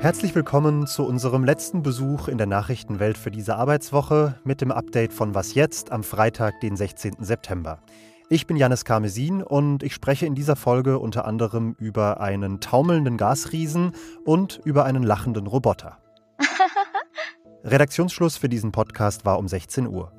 [0.00, 5.12] Herzlich willkommen zu unserem letzten Besuch in der Nachrichtenwelt für diese Arbeitswoche mit dem Update
[5.12, 7.16] von Was jetzt am Freitag, den 16.
[7.20, 7.82] September.
[8.30, 13.18] Ich bin Janis Karmesin und ich spreche in dieser Folge unter anderem über einen taumelnden
[13.18, 13.92] Gasriesen
[14.24, 15.98] und über einen lachenden Roboter.
[17.64, 20.10] Redaktionsschluss für diesen Podcast war um 16 Uhr.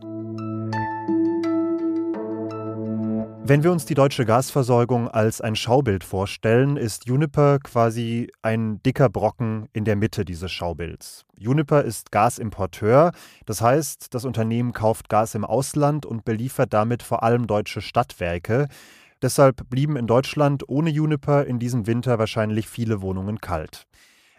[3.45, 9.09] Wenn wir uns die deutsche Gasversorgung als ein Schaubild vorstellen, ist Juniper quasi ein dicker
[9.09, 11.25] Brocken in der Mitte dieses Schaubilds.
[11.37, 13.11] Juniper ist Gasimporteur,
[13.45, 18.69] das heißt, das Unternehmen kauft Gas im Ausland und beliefert damit vor allem deutsche Stadtwerke.
[19.21, 23.87] Deshalb blieben in Deutschland ohne Juniper in diesem Winter wahrscheinlich viele Wohnungen kalt.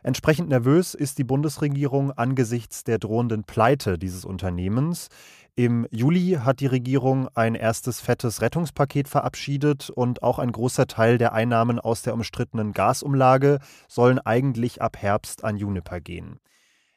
[0.05, 5.09] Entsprechend nervös ist die Bundesregierung angesichts der drohenden Pleite dieses Unternehmens.
[5.57, 11.17] Im Juli hat die Regierung ein erstes fettes Rettungspaket verabschiedet und auch ein großer Teil
[11.17, 16.39] der Einnahmen aus der umstrittenen Gasumlage sollen eigentlich ab Herbst an Juniper gehen.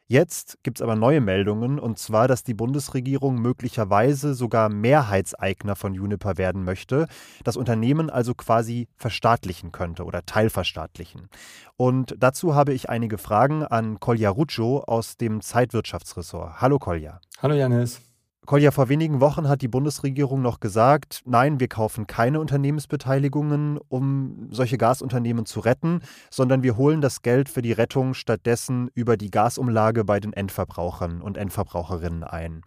[0.09, 5.93] Jetzt gibt es aber neue Meldungen, und zwar, dass die Bundesregierung möglicherweise sogar Mehrheitseigner von
[5.93, 7.07] Juniper werden möchte,
[7.43, 11.27] das Unternehmen also quasi verstaatlichen könnte oder teilverstaatlichen.
[11.75, 16.61] Und dazu habe ich einige Fragen an Kolja Ruccio aus dem Zeitwirtschaftsressort.
[16.61, 17.19] Hallo Kolja.
[17.41, 18.06] Hallo Janis.
[18.47, 24.47] Kolja, vor wenigen Wochen hat die Bundesregierung noch gesagt, nein, wir kaufen keine Unternehmensbeteiligungen, um
[24.51, 29.31] solche Gasunternehmen zu retten, sondern wir holen das Geld für die Rettung stattdessen über die
[29.31, 32.61] Gasumlage bei den Endverbrauchern und Endverbraucherinnen ein.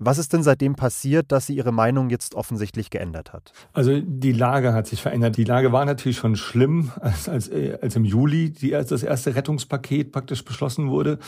[0.00, 3.52] Was ist denn seitdem passiert, dass sie ihre Meinung jetzt offensichtlich geändert hat?
[3.72, 5.36] Also die Lage hat sich verändert.
[5.36, 9.34] Die Lage war natürlich schon schlimm, als, als, als im Juli die, als das erste
[9.34, 11.18] Rettungspaket praktisch beschlossen wurde.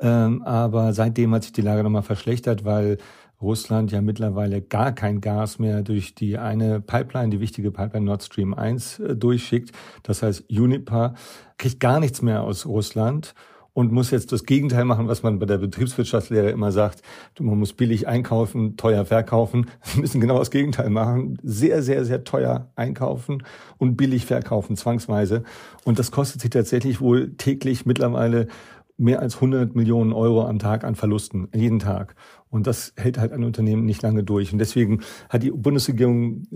[0.00, 2.98] Ähm, aber seitdem hat sich die Lage nochmal verschlechtert, weil
[3.40, 8.22] Russland ja mittlerweile gar kein Gas mehr durch die eine Pipeline, die wichtige Pipeline Nord
[8.22, 9.72] Stream 1 äh, durchschickt.
[10.02, 11.14] Das heißt, Uniper
[11.58, 13.34] kriegt gar nichts mehr aus Russland
[13.76, 17.02] und muss jetzt das Gegenteil machen, was man bei der Betriebswirtschaftslehre immer sagt.
[17.38, 19.66] Man muss billig einkaufen, teuer verkaufen.
[19.92, 21.36] Wir müssen genau das Gegenteil machen.
[21.42, 23.42] Sehr, sehr, sehr teuer einkaufen
[23.76, 25.44] und billig verkaufen, zwangsweise.
[25.84, 28.48] Und das kostet sich tatsächlich wohl täglich mittlerweile
[28.96, 32.14] mehr als 100 Millionen Euro am Tag an Verlusten, jeden Tag.
[32.48, 34.52] Und das hält halt ein Unternehmen nicht lange durch.
[34.52, 36.46] Und deswegen hat die Bundesregierung,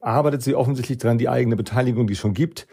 [0.00, 2.66] arbeitet sie offensichtlich daran, die eigene Beteiligung, die es schon gibt,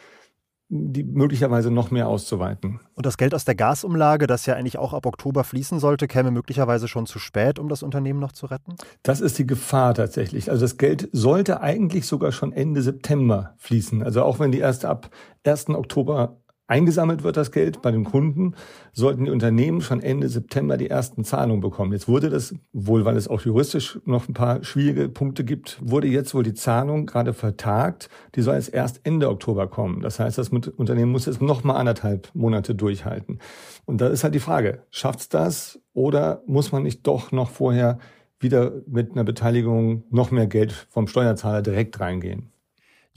[0.69, 2.81] die möglicherweise noch mehr auszuweiten.
[2.93, 6.29] Und das Geld aus der Gasumlage, das ja eigentlich auch ab Oktober fließen sollte, käme
[6.29, 8.75] möglicherweise schon zu spät, um das Unternehmen noch zu retten?
[9.01, 10.51] Das ist die Gefahr tatsächlich.
[10.51, 14.03] Also das Geld sollte eigentlich sogar schon Ende September fließen.
[14.03, 15.09] Also auch wenn die erste ab
[15.45, 15.69] 1.
[15.69, 18.53] Oktober Eingesammelt wird das Geld bei den Kunden,
[18.91, 21.93] sollten die Unternehmen schon Ende September die ersten Zahlungen bekommen.
[21.93, 26.07] Jetzt wurde das, wohl weil es auch juristisch noch ein paar schwierige Punkte gibt, wurde
[26.07, 28.09] jetzt wohl die Zahlung gerade vertagt.
[28.35, 30.01] Die soll jetzt erst Ende Oktober kommen.
[30.01, 33.39] Das heißt, das Unternehmen muss jetzt noch mal anderthalb Monate durchhalten.
[33.85, 37.97] Und da ist halt die Frage, schafft's das oder muss man nicht doch noch vorher
[38.39, 42.51] wieder mit einer Beteiligung noch mehr Geld vom Steuerzahler direkt reingehen?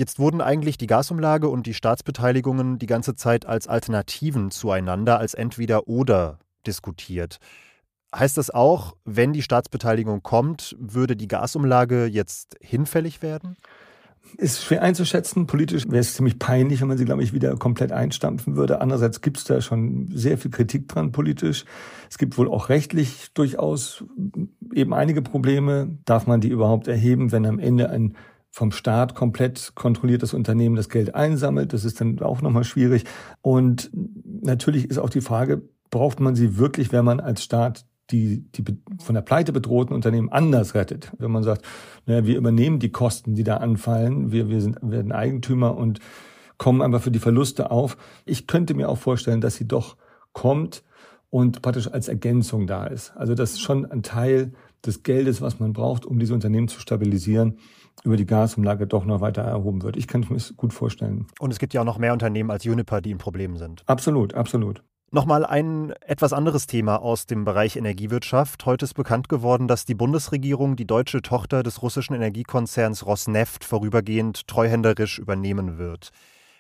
[0.00, 5.34] Jetzt wurden eigentlich die Gasumlage und die Staatsbeteiligungen die ganze Zeit als Alternativen zueinander, als
[5.34, 7.36] entweder oder diskutiert.
[8.16, 13.58] Heißt das auch, wenn die Staatsbeteiligung kommt, würde die Gasumlage jetzt hinfällig werden?
[14.38, 15.46] Ist schwer einzuschätzen.
[15.46, 18.80] Politisch wäre es ziemlich peinlich, wenn man sie, glaube ich, wieder komplett einstampfen würde.
[18.80, 21.66] Andererseits gibt es da schon sehr viel Kritik dran politisch.
[22.08, 24.02] Es gibt wohl auch rechtlich durchaus
[24.72, 25.98] eben einige Probleme.
[26.06, 28.16] Darf man die überhaupt erheben, wenn am Ende ein
[28.50, 31.72] vom Staat komplett kontrolliertes Unternehmen das Geld einsammelt.
[31.72, 33.04] Das ist dann auch nochmal schwierig.
[33.42, 38.50] Und natürlich ist auch die Frage, braucht man sie wirklich, wenn man als Staat die,
[38.52, 38.64] die
[38.98, 41.12] von der Pleite bedrohten Unternehmen anders rettet.
[41.18, 41.64] Wenn man sagt,
[42.06, 46.00] naja, wir übernehmen die Kosten, die da anfallen, wir, wir sind, werden Eigentümer und
[46.58, 47.96] kommen einfach für die Verluste auf.
[48.24, 49.96] Ich könnte mir auch vorstellen, dass sie doch
[50.32, 50.82] kommt
[51.30, 53.12] und praktisch als Ergänzung da ist.
[53.16, 54.52] Also das ist schon ein Teil
[54.84, 57.58] des Geldes, was man braucht, um diese Unternehmen zu stabilisieren
[58.04, 59.96] über die Gasumlage doch noch weiter erhoben wird.
[59.96, 61.26] Ich kann es mir gut vorstellen.
[61.38, 63.82] Und es gibt ja auch noch mehr Unternehmen als Juniper, die in Problemen sind.
[63.86, 64.82] Absolut, absolut.
[65.12, 68.64] Nochmal ein etwas anderes Thema aus dem Bereich Energiewirtschaft.
[68.64, 74.46] Heute ist bekannt geworden, dass die Bundesregierung die deutsche Tochter des russischen Energiekonzerns Rosneft vorübergehend
[74.46, 76.10] treuhänderisch übernehmen wird.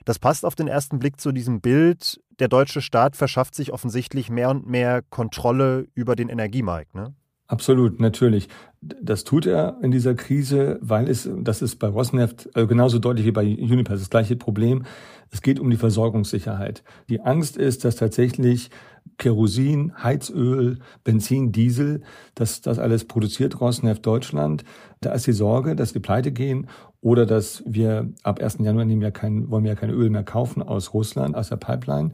[0.04, 2.20] Das passt auf den ersten Blick zu diesem Bild.
[2.40, 6.94] Der deutsche Staat verschafft sich offensichtlich mehr und mehr Kontrolle über den Energiemarkt.
[6.96, 7.14] Ne?
[7.50, 8.48] Absolut, natürlich.
[8.80, 13.26] Das tut er in dieser Krise, weil es, das ist bei Rosneft äh, genauso deutlich
[13.26, 14.84] wie bei Uniper, das gleiche Problem.
[15.32, 16.84] Es geht um die Versorgungssicherheit.
[17.08, 18.70] Die Angst ist, dass tatsächlich
[19.18, 22.02] Kerosin, Heizöl, Benzin, Diesel,
[22.36, 24.62] dass das alles produziert Rosneft Deutschland.
[25.00, 26.68] Da ist die Sorge, dass die pleite gehen
[27.00, 28.58] oder dass wir ab 1.
[28.60, 31.56] Januar nehmen ja kein, wollen wir ja kein Öl mehr kaufen aus Russland, aus der
[31.56, 32.12] Pipeline.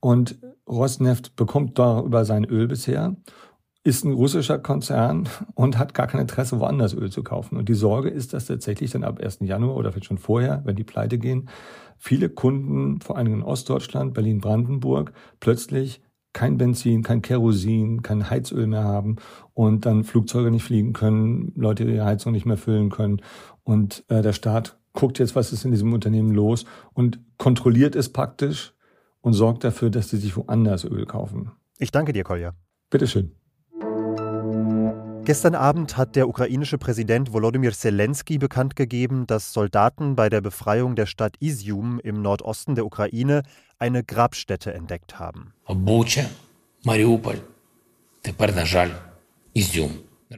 [0.00, 3.14] Und Rosneft bekommt darüber sein Öl bisher,
[3.84, 7.56] ist ein russischer Konzern und hat gar kein Interesse, woanders Öl zu kaufen.
[7.56, 9.38] Und die Sorge ist, dass tatsächlich dann ab 1.
[9.42, 11.48] Januar oder vielleicht schon vorher, wenn die pleite gehen,
[11.98, 16.02] viele Kunden, vor allem in Ostdeutschland, Berlin, Brandenburg, plötzlich
[16.32, 19.16] kein Benzin, kein Kerosin, kein Heizöl mehr haben
[19.52, 23.20] und dann Flugzeuge nicht fliegen können, Leute ihre Heizung nicht mehr füllen können.
[23.62, 28.12] Und äh, der Staat guckt jetzt, was ist in diesem Unternehmen los und kontrolliert es
[28.12, 28.74] praktisch
[29.20, 31.52] und sorgt dafür, dass sie sich woanders Öl kaufen.
[31.78, 32.54] Ich danke dir, Kolja.
[32.90, 33.43] Bitteschön.
[35.24, 40.96] Gestern Abend hat der ukrainische Präsident Volodymyr Zelensky bekannt gegeben, dass Soldaten bei der Befreiung
[40.96, 43.42] der Stadt Izium im Nordosten der Ukraine
[43.78, 45.54] eine Grabstätte entdeckt haben.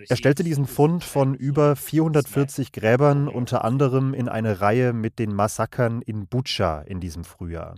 [0.09, 5.35] Er stellte diesen Fund von über 440 Gräbern unter anderem in eine Reihe mit den
[5.35, 7.75] Massakern in Bucha in diesem Frühjahr.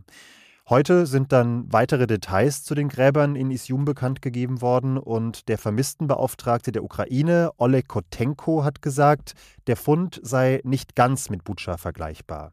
[0.71, 5.57] Heute sind dann weitere Details zu den Gräbern in Isium bekannt gegeben worden und der
[5.57, 9.33] Vermisstenbeauftragte der Ukraine, Oleg Kotenko, hat gesagt,
[9.67, 12.51] der Fund sei nicht ganz mit Butscha vergleichbar.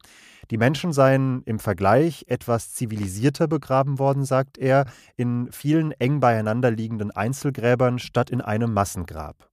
[0.50, 4.86] Die Menschen seien im Vergleich etwas zivilisierter begraben worden, sagt er,
[5.18, 9.50] in vielen eng beieinander liegenden Einzelgräbern statt in einem Massengrab.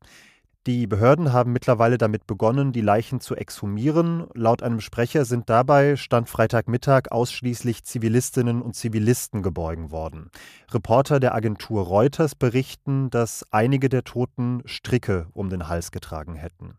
[0.69, 4.29] Die Behörden haben mittlerweile damit begonnen, die Leichen zu exhumieren.
[4.32, 10.31] Laut einem Sprecher sind dabei, stand Freitagmittag, ausschließlich Zivilistinnen und Zivilisten geborgen worden.
[10.70, 16.76] Reporter der Agentur Reuters berichten, dass einige der Toten Stricke um den Hals getragen hätten.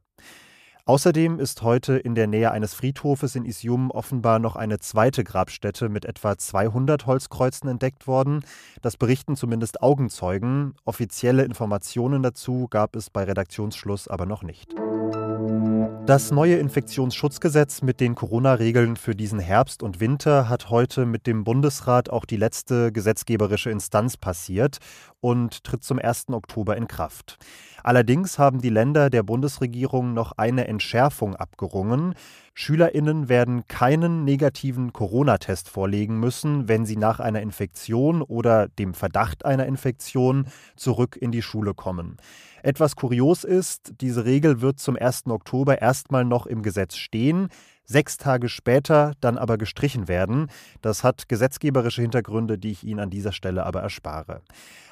[0.86, 5.88] Außerdem ist heute in der Nähe eines Friedhofes in Isium offenbar noch eine zweite Grabstätte
[5.88, 8.44] mit etwa 200 Holzkreuzen entdeckt worden.
[8.82, 10.76] Das berichten zumindest Augenzeugen.
[10.84, 14.76] Offizielle Informationen dazu gab es bei Redaktionsschluss aber noch nicht.
[16.06, 21.46] Das neue Infektionsschutzgesetz mit den Corona-Regeln für diesen Herbst und Winter hat heute mit dem
[21.46, 24.80] Bundesrat auch die letzte gesetzgeberische Instanz passiert
[25.22, 26.26] und tritt zum 1.
[26.32, 27.38] Oktober in Kraft.
[27.84, 32.16] Allerdings haben die Länder der Bundesregierung noch eine Entschärfung abgerungen.
[32.54, 39.44] Schülerinnen werden keinen negativen Corona-Test vorlegen müssen, wenn sie nach einer Infektion oder dem Verdacht
[39.44, 40.48] einer Infektion
[40.78, 42.18] zurück in die Schule kommen.
[42.62, 45.28] Etwas kurios ist, diese Regel wird zum 1.
[45.28, 47.50] Oktober erstmal noch im Gesetz stehen
[47.86, 50.48] sechs Tage später dann aber gestrichen werden.
[50.82, 54.42] Das hat gesetzgeberische Hintergründe, die ich Ihnen an dieser Stelle aber erspare.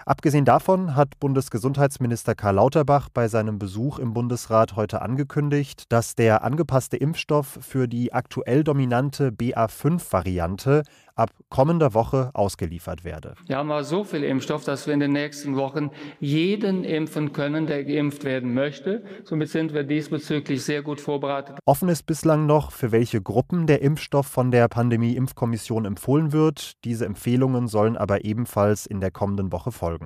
[0.06, 6.44] Abgesehen davon hat Bundesgesundheitsminister Karl Lauterbach bei seinem Besuch im Bundesrat heute angekündigt, dass der
[6.44, 10.84] angepasste Impfstoff für die aktuell dominante BA5-Variante
[11.16, 13.36] ab kommender Woche ausgeliefert werde.
[13.46, 17.68] Wir haben aber so viel Impfstoff, dass wir in den nächsten Wochen jeden impfen können,
[17.68, 19.04] der geimpft werden möchte.
[19.24, 21.60] Somit sind wir diesbezüglich sehr gut vorbereitet.
[21.66, 26.84] Offen ist bislang noch, für welche Gruppen der Impfstoff von der Pandemie-Impfkommission empfohlen wird.
[26.86, 30.01] Diese Empfehlungen sollen aber ebenfalls in der kommenden Woche folgen.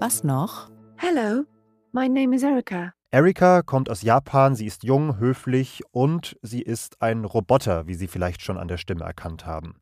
[0.00, 0.70] Was noch?
[0.96, 1.44] Hello,
[1.92, 2.92] my name is Erika.
[3.10, 8.08] Erika kommt aus Japan, sie ist jung, höflich und sie ist ein Roboter, wie Sie
[8.08, 9.74] vielleicht schon an der Stimme erkannt haben.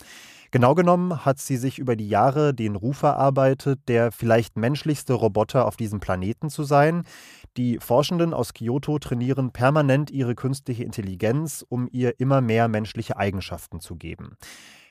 [0.55, 5.67] Genau genommen hat sie sich über die Jahre den Ruf erarbeitet, der vielleicht menschlichste Roboter
[5.67, 7.03] auf diesem Planeten zu sein.
[7.57, 13.81] Die Forschenden aus Kyoto trainieren permanent ihre künstliche Intelligenz, um ihr immer mehr menschliche Eigenschaften
[13.81, 14.37] zu geben.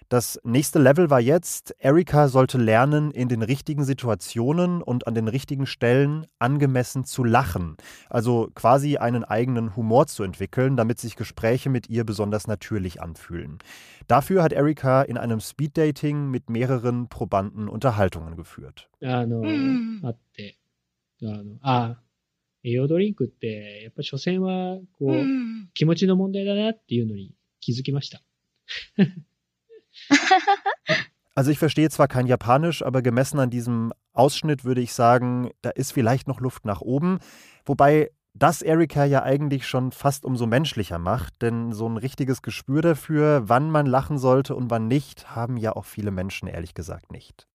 [0.09, 5.29] Das nächste Level war jetzt, Erika sollte lernen, in den richtigen Situationen und an den
[5.29, 7.77] richtigen Stellen angemessen zu lachen.
[8.09, 13.59] Also quasi einen eigenen Humor zu entwickeln, damit sich Gespräche mit ihr besonders natürlich anfühlen.
[14.07, 18.89] Dafür hat Erika in einem Speeddating mit mehreren Probanden Unterhaltungen geführt.
[19.03, 19.43] あの、
[20.09, 20.57] あって、
[21.23, 22.01] あの、あ、
[22.65, 25.25] 栄養ドリンクってやっぱ所詮はこう、
[25.75, 28.23] 気持ちの問題だなっていうのに気づきました。
[31.36, 35.72] Also ich verstehe zwar kein Japanisch, aber gemessen an diesem Ausschnitt würde ich sagen, da
[35.72, 37.18] ist vielleicht noch Luft nach oben.
[37.66, 42.82] Wobei das Erika ja eigentlich schon fast umso menschlicher macht, denn so ein richtiges Gespür
[42.82, 47.12] dafür, wann man lachen sollte und wann nicht, haben ja auch viele Menschen ehrlich gesagt
[47.12, 47.48] nicht.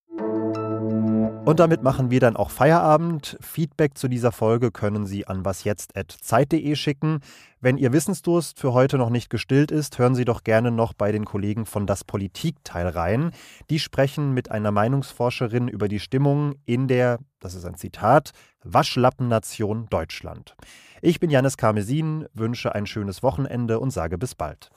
[1.48, 3.38] Und damit machen wir dann auch Feierabend.
[3.40, 7.20] Feedback zu dieser Folge können Sie an wasjetzt.zeit.de schicken.
[7.62, 11.10] Wenn Ihr Wissensdurst für heute noch nicht gestillt ist, hören Sie doch gerne noch bei
[11.10, 13.30] den Kollegen von Das Politikteil rein.
[13.70, 19.86] Die sprechen mit einer Meinungsforscherin über die Stimmung in der, das ist ein Zitat, Waschlappennation
[19.88, 20.54] Deutschland.
[21.00, 24.70] Ich bin Janis Karmesin, wünsche ein schönes Wochenende und sage bis bald.